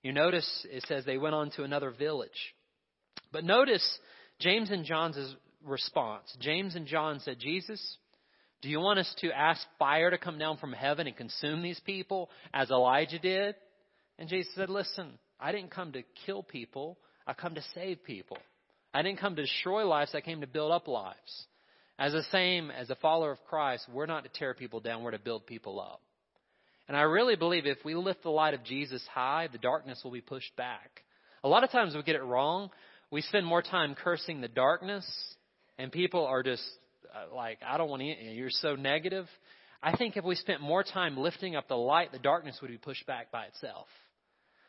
[0.02, 2.54] You notice it says they went on to another village.
[3.32, 3.98] But notice
[4.40, 5.18] James and John's
[5.64, 6.34] response.
[6.40, 7.98] James and John said, Jesus,
[8.60, 11.80] do you want us to ask fire to come down from heaven and consume these
[11.86, 13.54] people as Elijah did?
[14.18, 18.38] And Jesus said, Listen, I didn't come to kill people, I come to save people.
[18.92, 21.46] I didn't come to destroy lives, I came to build up lives.
[21.98, 25.10] As the same as a follower of Christ, we're not to tear people down, we're
[25.10, 26.00] to build people up.
[26.88, 30.10] And I really believe if we lift the light of Jesus high, the darkness will
[30.10, 31.02] be pushed back.
[31.44, 32.70] A lot of times we get it wrong.
[33.10, 35.06] We spend more time cursing the darkness,
[35.78, 36.62] and people are just
[37.14, 39.26] uh, like, I don't want to, you're so negative.
[39.82, 42.78] I think if we spent more time lifting up the light, the darkness would be
[42.78, 43.86] pushed back by itself.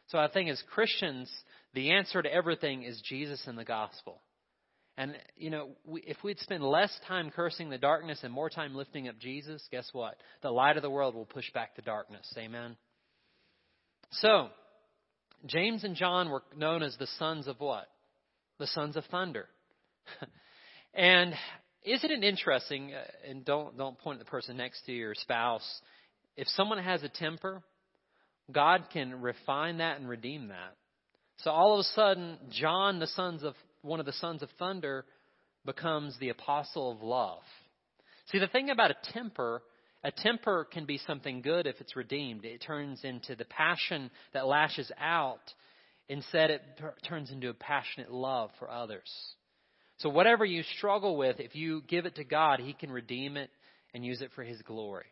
[0.08, 1.30] So I think as Christians,
[1.74, 4.22] the answer to everything is Jesus and the gospel.
[4.98, 8.76] And, you know, we, if we'd spend less time cursing the darkness and more time
[8.76, 10.16] lifting up Jesus, guess what?
[10.42, 12.28] The light of the world will push back the darkness.
[12.38, 12.76] Amen?
[14.12, 14.50] So,
[15.46, 17.88] James and John were known as the sons of what?
[18.60, 19.48] The sons of thunder.
[20.94, 21.34] and
[21.84, 25.82] isn't it interesting, uh, and don't, don't point at the person next to your spouse,
[26.36, 27.64] if someone has a temper,
[28.52, 30.76] God can refine that and redeem that.
[31.44, 35.06] So all of a sudden, John, the sons of one of the sons of thunder,
[35.66, 37.42] becomes the apostle of love.
[38.32, 39.64] See, the thing about a temper,
[40.04, 42.46] a temper can be something good if it's redeemed.
[42.46, 45.42] It turns into the passion that lashes out.
[46.10, 46.62] Instead, it
[47.08, 49.10] turns into a passionate love for others.
[49.98, 53.50] So whatever you struggle with, if you give it to God, He can redeem it
[53.94, 55.06] and use it for His glory.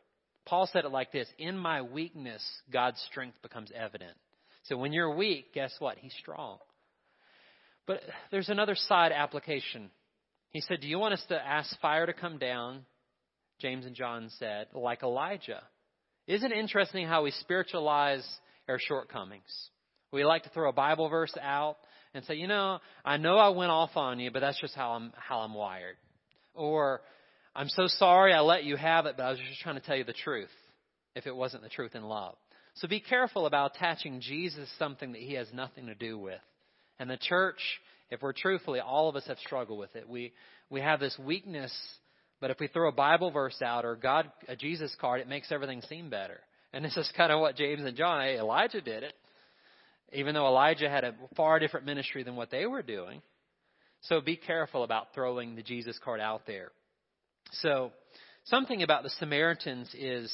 [0.45, 4.17] Paul said it like this In my weakness, God's strength becomes evident.
[4.63, 5.97] So when you're weak, guess what?
[5.97, 6.57] He's strong.
[7.87, 9.89] But there's another side application.
[10.51, 12.85] He said, Do you want us to ask fire to come down?
[13.59, 15.61] James and John said, like Elijah.
[16.27, 18.25] Isn't it interesting how we spiritualize
[18.67, 19.69] our shortcomings?
[20.11, 21.77] We like to throw a Bible verse out
[22.13, 24.91] and say, you know, I know I went off on you, but that's just how
[24.91, 25.95] I'm how I'm wired.
[26.53, 27.01] Or
[27.55, 29.95] I'm so sorry I let you have it, but I was just trying to tell
[29.95, 30.49] you the truth
[31.15, 32.35] if it wasn't the truth in love.
[32.79, 36.39] So be careful about attaching Jesus something that he has nothing to do with.
[36.97, 37.59] And the church,
[38.09, 40.07] if we're truthfully, all of us have struggled with it.
[40.07, 40.33] We
[40.69, 41.73] we have this weakness,
[42.39, 45.51] but if we throw a Bible verse out or God a Jesus card, it makes
[45.51, 46.39] everything seem better.
[46.71, 49.13] And this is kind of what James and John, Elijah did it
[50.13, 53.21] even though Elijah had a far different ministry than what they were doing.
[54.01, 56.71] So be careful about throwing the Jesus card out there.
[57.51, 57.91] So,
[58.45, 60.31] something about the Samaritans is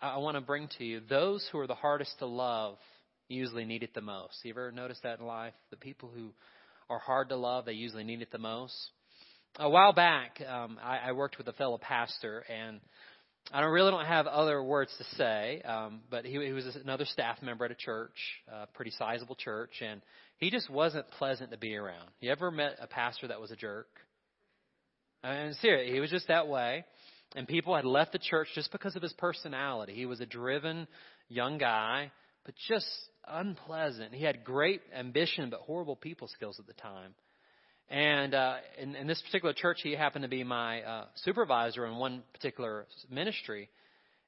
[0.00, 2.76] I want to bring to you those who are the hardest to love
[3.28, 4.38] usually need it the most.
[4.44, 5.54] You ever notice that in life?
[5.70, 6.32] The people who
[6.90, 8.74] are hard to love, they usually need it the most.
[9.58, 12.80] A while back, um, I, I worked with a fellow pastor, and
[13.52, 17.06] I don't really don't have other words to say, um, but he, he was another
[17.06, 18.16] staff member at a church,
[18.52, 20.02] a pretty sizable church, and
[20.36, 22.08] he just wasn't pleasant to be around.
[22.20, 23.88] You ever met a pastor that was a jerk?
[25.22, 26.84] And seriously, he was just that way.
[27.34, 29.94] And people had left the church just because of his personality.
[29.94, 30.86] He was a driven
[31.28, 32.12] young guy,
[32.44, 32.86] but just
[33.26, 34.14] unpleasant.
[34.14, 37.14] He had great ambition, but horrible people skills at the time.
[37.88, 41.96] And uh, in, in this particular church, he happened to be my uh, supervisor in
[41.96, 43.68] one particular ministry.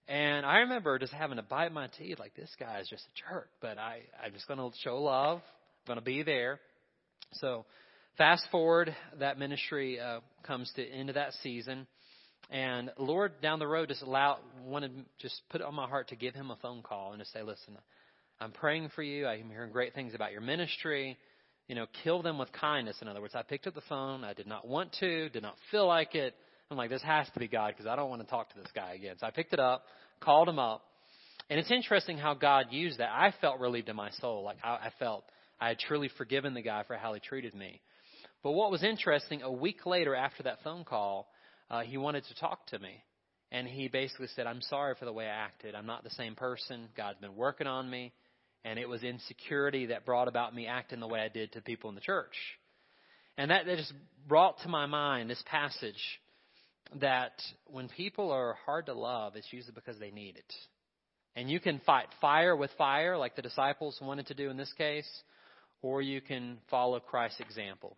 [0.06, 3.32] And I remember just having to bite my teeth, like this guy is just a
[3.32, 3.50] jerk.
[3.60, 5.38] But I, I'm just going to show love.
[5.38, 6.60] I'm going to be there.
[7.34, 7.66] So,
[8.16, 11.86] fast forward, that ministry uh, comes to end of that season,
[12.50, 16.16] and Lord down the road just allowed wanted just put it on my heart to
[16.16, 17.76] give him a phone call and to say, listen,
[18.40, 19.26] I'm praying for you.
[19.26, 21.18] I'm hearing great things about your ministry
[21.68, 22.96] you know, kill them with kindness.
[23.02, 24.24] In other words, I picked up the phone.
[24.24, 26.34] I did not want to, did not feel like it.
[26.70, 28.70] I'm like, this has to be God because I don't want to talk to this
[28.74, 29.16] guy again.
[29.20, 29.84] So I picked it up,
[30.20, 30.82] called him up.
[31.50, 33.10] And it's interesting how God used that.
[33.10, 34.42] I felt relieved in my soul.
[34.42, 35.24] Like I, I felt
[35.60, 37.80] I had truly forgiven the guy for how he treated me.
[38.42, 41.28] But what was interesting, a week later after that phone call,
[41.70, 43.02] uh, he wanted to talk to me.
[43.50, 45.74] And he basically said, I'm sorry for the way I acted.
[45.74, 46.88] I'm not the same person.
[46.96, 48.12] God's been working on me
[48.64, 51.88] and it was insecurity that brought about me acting the way I did to people
[51.88, 52.34] in the church.
[53.36, 53.92] And that, that just
[54.26, 56.20] brought to my mind this passage
[57.00, 57.32] that
[57.66, 60.54] when people are hard to love, it's usually because they need it.
[61.36, 64.72] And you can fight fire with fire, like the disciples wanted to do in this
[64.76, 65.08] case,
[65.82, 67.96] or you can follow Christ's example.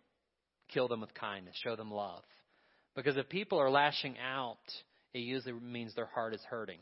[0.71, 2.23] Kill them with kindness, show them love.
[2.95, 4.57] Because if people are lashing out,
[5.13, 6.79] it usually means their heart is hurting.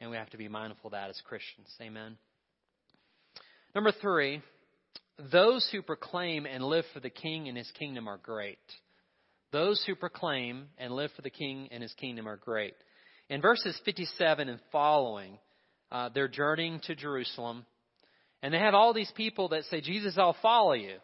[0.00, 1.68] And we have to be mindful of that as Christians.
[1.80, 2.16] Amen.
[3.74, 4.42] Number three,
[5.30, 8.58] those who proclaim and live for the king and his kingdom are great.
[9.52, 12.74] Those who proclaim and live for the king and his kingdom are great.
[13.28, 15.38] In verses 57 and following,
[15.90, 17.66] uh, they're journeying to Jerusalem,
[18.42, 20.96] and they have all these people that say, Jesus, I'll follow you.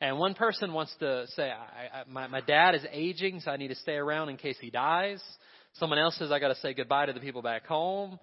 [0.00, 3.56] And one person wants to say, I, I, my, my dad is aging, so I
[3.56, 5.22] need to stay around in case he dies.
[5.74, 8.18] Someone else says, I got to say goodbye to the people back home.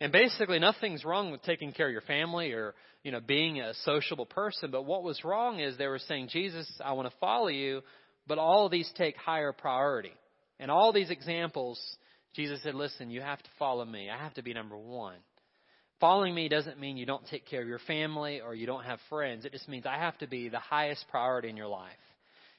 [0.00, 3.74] And basically, nothing's wrong with taking care of your family or, you know, being a
[3.84, 4.70] sociable person.
[4.70, 7.82] But what was wrong is they were saying, Jesus, I want to follow you,
[8.26, 10.12] but all of these take higher priority.
[10.60, 11.80] And all these examples,
[12.34, 14.08] Jesus said, listen, you have to follow me.
[14.08, 15.16] I have to be number one.
[16.00, 19.00] Following me doesn't mean you don't take care of your family or you don't have
[19.08, 19.44] friends.
[19.44, 21.90] It just means I have to be the highest priority in your life.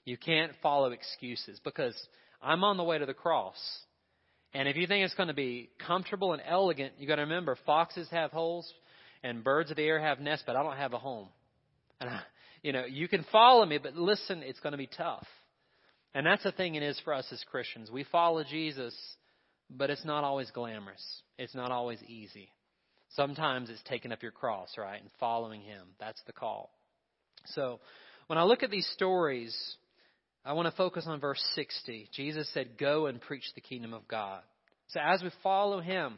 [0.04, 1.96] You can't follow excuses because
[2.42, 3.58] I'm on the way to the cross.
[4.54, 7.58] And if you think it's going to be comfortable and elegant, you got to remember
[7.66, 8.72] foxes have holes
[9.24, 11.28] and birds of the air have nests, but I don't have a home.
[12.02, 12.22] And I,
[12.62, 15.28] you know, you can follow me, but listen, it's going to be tough.
[16.14, 17.92] And that's the thing it is for us as Christians.
[17.92, 18.96] We follow Jesus,
[19.70, 21.06] but it's not always glamorous.
[21.38, 22.50] It's not always easy.
[23.16, 25.88] Sometimes it's taking up your cross, right, and following Him.
[26.00, 26.72] That's the call.
[27.48, 27.80] So,
[28.28, 29.56] when I look at these stories,
[30.46, 32.10] I want to focus on verse 60.
[32.14, 34.42] Jesus said, Go and preach the kingdom of God.
[34.90, 36.18] So as we follow him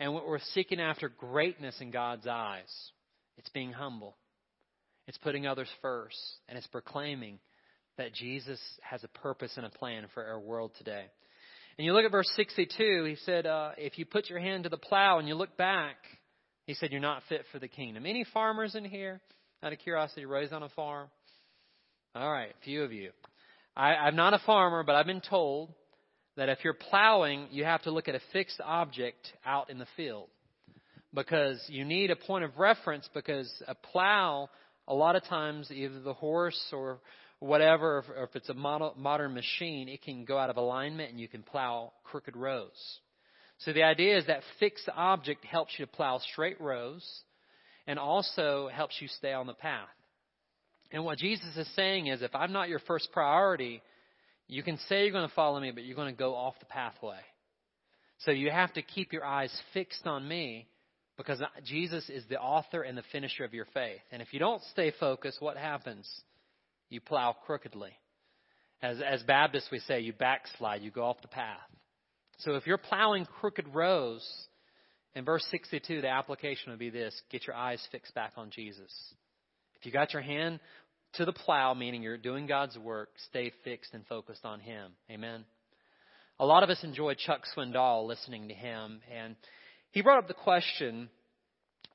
[0.00, 2.72] and we're seeking after greatness in God's eyes,
[3.36, 4.16] it's being humble.
[5.06, 6.18] It's putting others first.
[6.48, 7.38] And it's proclaiming
[7.98, 11.06] that Jesus has a purpose and a plan for our world today.
[11.78, 14.70] And you look at verse 62, he said, uh, If you put your hand to
[14.70, 15.96] the plow and you look back,
[16.64, 18.06] he said, You're not fit for the kingdom.
[18.06, 19.20] Any farmers in here,
[19.62, 21.08] out of curiosity, raised on a farm?
[22.14, 23.10] All right, a few of you.
[23.76, 25.74] I, I'm not a farmer, but I've been told
[26.36, 29.86] that if you're plowing, you have to look at a fixed object out in the
[29.96, 30.28] field
[31.12, 34.48] because you need a point of reference because a plow,
[34.88, 37.00] a lot of times, either the horse or
[37.40, 41.28] whatever, or if it's a modern machine, it can go out of alignment and you
[41.28, 42.98] can plow crooked rows.
[43.58, 47.04] So the idea is that fixed object helps you to plow straight rows
[47.86, 49.88] and also helps you stay on the path.
[50.92, 53.82] And what Jesus is saying is if I'm not your first priority,
[54.46, 56.66] you can say you're going to follow me, but you're going to go off the
[56.66, 57.18] pathway.
[58.20, 60.68] So you have to keep your eyes fixed on me
[61.16, 64.00] because Jesus is the author and the finisher of your faith.
[64.12, 66.08] And if you don't stay focused, what happens?
[66.88, 67.92] You plow crookedly.
[68.82, 71.58] As, as Baptists, we say you backslide, you go off the path.
[72.38, 74.26] So if you're plowing crooked rows,
[75.14, 78.92] in verse 62, the application would be this get your eyes fixed back on Jesus.
[79.80, 80.60] If you got your hand
[81.14, 84.92] to the plow, meaning you're doing God's work, stay fixed and focused on Him.
[85.10, 85.44] Amen.
[86.38, 89.36] A lot of us enjoy Chuck Swindoll listening to him, and
[89.90, 91.08] he brought up the question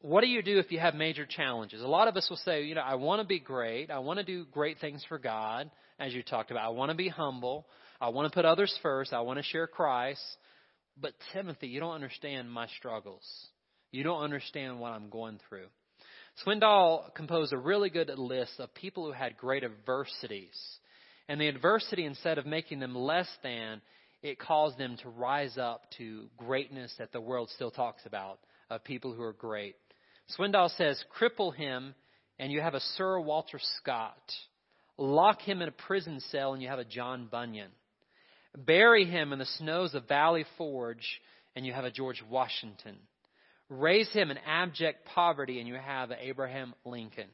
[0.01, 1.81] what do you do if you have major challenges?
[1.81, 3.91] A lot of us will say, you know, I want to be great.
[3.91, 6.65] I want to do great things for God, as you talked about.
[6.65, 7.67] I want to be humble.
[7.99, 9.13] I want to put others first.
[9.13, 10.21] I want to share Christ.
[10.99, 13.23] But Timothy, you don't understand my struggles.
[13.91, 15.67] You don't understand what I'm going through.
[16.45, 20.57] Swindoll composed a really good list of people who had great adversities.
[21.27, 23.81] And the adversity, instead of making them less than,
[24.23, 28.83] it caused them to rise up to greatness that the world still talks about, of
[28.83, 29.75] people who are great.
[30.37, 31.95] Swindoll says, cripple him
[32.39, 34.31] and you have a Sir Walter Scott.
[34.97, 37.71] Lock him in a prison cell and you have a John Bunyan.
[38.55, 41.21] Bury him in the snows of Valley Forge
[41.55, 42.95] and you have a George Washington.
[43.69, 47.29] Raise him in abject poverty, and you have Abraham Lincoln.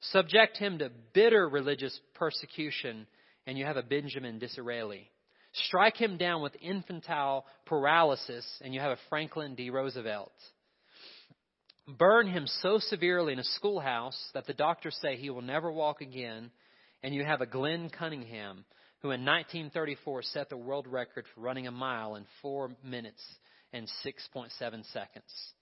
[0.00, 3.06] Subject him to bitter religious persecution,
[3.46, 5.08] and you have a Benjamin Disraeli.
[5.52, 9.70] Strike him down with infantile paralysis, and you have a Franklin D.
[9.70, 10.32] Roosevelt.
[11.86, 16.00] Burn him so severely in a schoolhouse that the doctors say he will never walk
[16.00, 16.50] again,
[17.02, 18.64] and you have a Glenn Cunningham,
[19.00, 23.22] who in 1934 set the world record for running a mile in four minutes
[23.74, 24.50] and 6.7
[24.92, 25.52] seconds.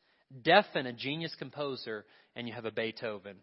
[0.45, 2.05] Deafen a genius composer,
[2.37, 3.39] and you have a Beethoven.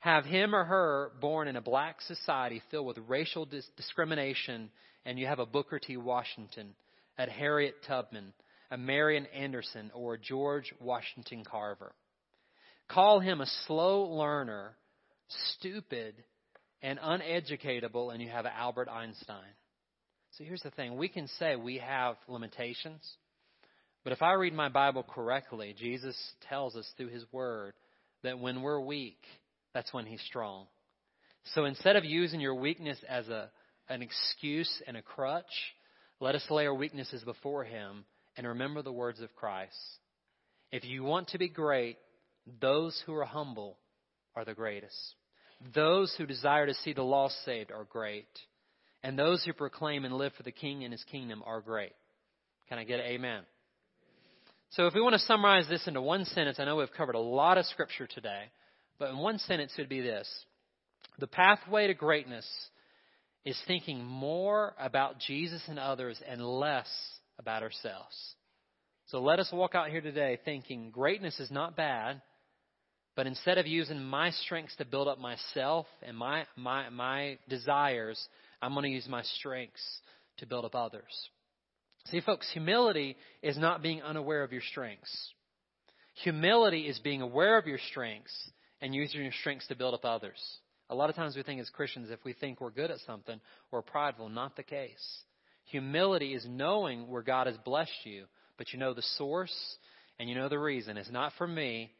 [0.00, 4.70] Have him or her born in a black society filled with racial dis- discrimination,
[5.06, 5.96] and you have a Booker T.
[5.96, 6.74] Washington,
[7.16, 8.32] at Harriet Tubman,
[8.72, 11.92] a Marian Anderson, or a George Washington Carver.
[12.88, 14.78] Call him a slow learner,
[15.58, 16.14] stupid,
[16.80, 19.52] and uneducatable, and you have Albert Einstein.
[20.38, 23.06] So here's the thing we can say we have limitations.
[24.04, 26.16] But if I read my Bible correctly, Jesus
[26.48, 27.74] tells us through his word
[28.22, 29.22] that when we're weak,
[29.74, 30.64] that's when he's strong.
[31.54, 33.50] So instead of using your weakness as a,
[33.90, 35.44] an excuse and a crutch,
[36.20, 38.06] let us lay our weaknesses before him
[38.36, 39.76] and remember the words of Christ.
[40.70, 41.98] If you want to be great,
[42.60, 43.76] those who are humble
[44.34, 44.96] are the greatest.
[45.74, 48.26] Those who desire to see the lost saved are great.
[49.02, 51.92] And those who proclaim and live for the King and his kingdom are great.
[52.68, 53.42] Can I get an amen?
[54.70, 57.20] So if we want to summarize this into one sentence, I know we've covered a
[57.20, 58.44] lot of scripture today,
[58.98, 60.28] but in one sentence it would be this.
[61.18, 62.46] The pathway to greatness
[63.44, 66.88] is thinking more about Jesus and others and less
[67.38, 68.34] about ourselves.
[69.06, 72.22] So let us walk out here today thinking greatness is not bad,
[73.14, 78.18] but instead of using my strengths to build up myself and my, my, my desires,
[78.62, 79.82] I'm going to use my strengths
[80.38, 81.12] to build up others.
[82.06, 85.32] See, folks, humility is not being unaware of your strengths.
[86.24, 90.40] Humility is being aware of your strengths and using your strengths to build up others.
[90.90, 93.40] A lot of times we think as Christians, if we think we're good at something,
[93.70, 94.28] we're prideful.
[94.28, 95.22] Not the case.
[95.66, 98.24] Humility is knowing where God has blessed you,
[98.58, 99.54] but you know the source
[100.18, 100.96] and you know the reason.
[100.96, 101.92] It's not for me,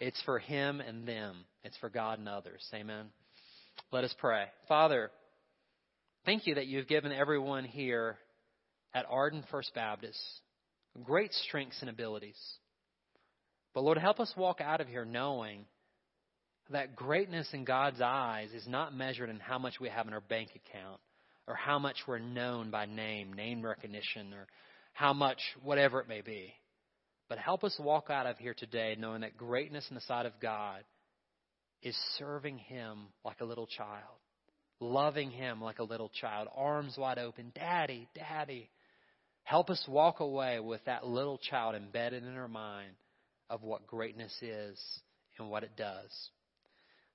[0.00, 1.44] it's for Him and them.
[1.64, 2.66] It's for God and others.
[2.72, 3.06] Amen.
[3.92, 4.46] Let us pray.
[4.68, 5.10] Father,
[6.24, 8.16] thank you that you've given everyone here
[8.94, 10.18] at Arden First Baptist
[11.04, 12.38] great strengths and abilities.
[13.74, 15.64] But Lord, help us walk out of here knowing
[16.70, 20.20] that greatness in God's eyes is not measured in how much we have in our
[20.20, 21.00] bank account
[21.48, 24.46] or how much we're known by name, name recognition, or
[24.92, 26.52] how much, whatever it may be.
[27.28, 30.32] But help us walk out of here today knowing that greatness in the sight of
[30.40, 30.84] God
[31.82, 34.18] is serving Him like a little child,
[34.78, 37.50] loving Him like a little child, arms wide open.
[37.54, 38.70] Daddy, Daddy.
[39.44, 42.92] Help us walk away with that little child embedded in our mind
[43.48, 44.78] of what greatness is
[45.38, 46.10] and what it does.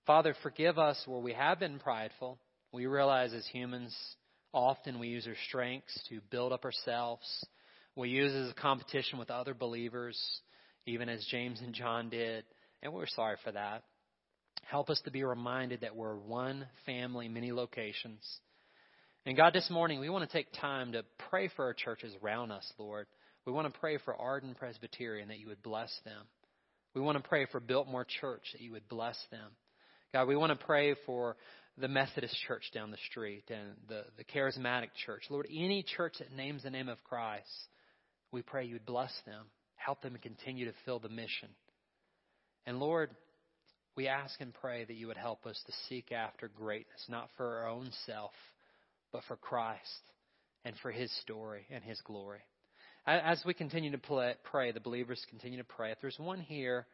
[0.08, 2.40] Father, forgive us where we have been prideful.
[2.72, 3.96] We realize as humans,
[4.54, 7.46] often we use our strengths to build up ourselves.
[7.96, 10.20] We use it as a competition with other believers,
[10.86, 12.46] even as James and John did,
[12.82, 13.84] and we're sorry for that.
[14.64, 18.22] Help us to be reminded that we're one family, many locations.
[19.26, 22.52] And God, this morning we want to take time to pray for our churches around
[22.52, 23.08] us, Lord.
[23.46, 26.24] We want to pray for Arden Presbyterian that you would bless them.
[26.94, 29.52] We want to pray for Biltmore Church that you would bless them.
[30.14, 31.36] God, we want to pray for
[31.78, 35.24] the Methodist church down the street and the, the charismatic church.
[35.30, 37.48] Lord, any church that names the name of Christ,
[38.32, 39.46] we pray you would bless them,
[39.76, 41.50] help them continue to fill the mission.
[42.66, 43.10] And Lord,
[43.96, 47.58] we ask and pray that you would help us to seek after greatness, not for
[47.58, 48.32] our own self,
[49.12, 49.82] but for Christ
[50.66, 52.40] and for his story and his glory.
[53.06, 55.92] As we continue to pray, the believers continue to pray.
[55.92, 56.88] If there's one here,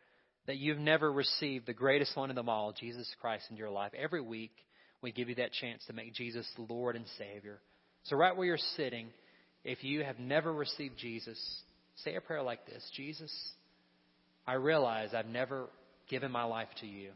[0.48, 3.92] that you've never received the greatest one of them all, Jesus Christ, into your life.
[3.96, 4.54] Every week,
[5.02, 7.60] we give you that chance to make Jesus Lord and Savior.
[8.04, 9.08] So, right where you're sitting,
[9.64, 11.39] if you have never received Jesus,
[12.04, 13.32] say a prayer like this Jesus,
[14.47, 15.68] I realize I've never
[16.10, 17.12] given my life to you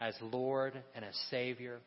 [0.00, 1.80] as Lord and as Savior.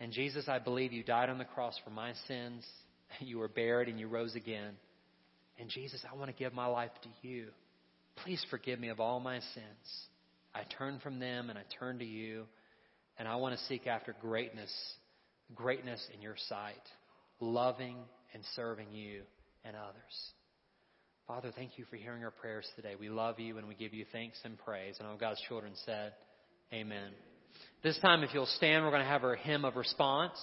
[0.00, 2.64] And Jesus, I believe you died on the cross for my sins.
[3.20, 4.72] You were buried and you rose again.
[5.58, 7.48] And Jesus, I want to give my life to you.
[8.24, 10.06] Please forgive me of all my sins.
[10.54, 12.44] I turn from them and I turn to you,
[13.22, 14.72] and I want to seek after greatness,
[15.54, 16.82] greatness in your sight,
[17.38, 17.96] loving
[18.34, 19.22] and serving you
[19.64, 20.32] and others.
[21.28, 22.94] Father, thank you for hearing our prayers today.
[22.98, 24.96] We love you and we give you thanks and praise.
[24.98, 26.14] And all God's children said,
[26.72, 27.12] Amen.
[27.84, 30.36] This time, if you'll stand, we're going to have our hymn of response.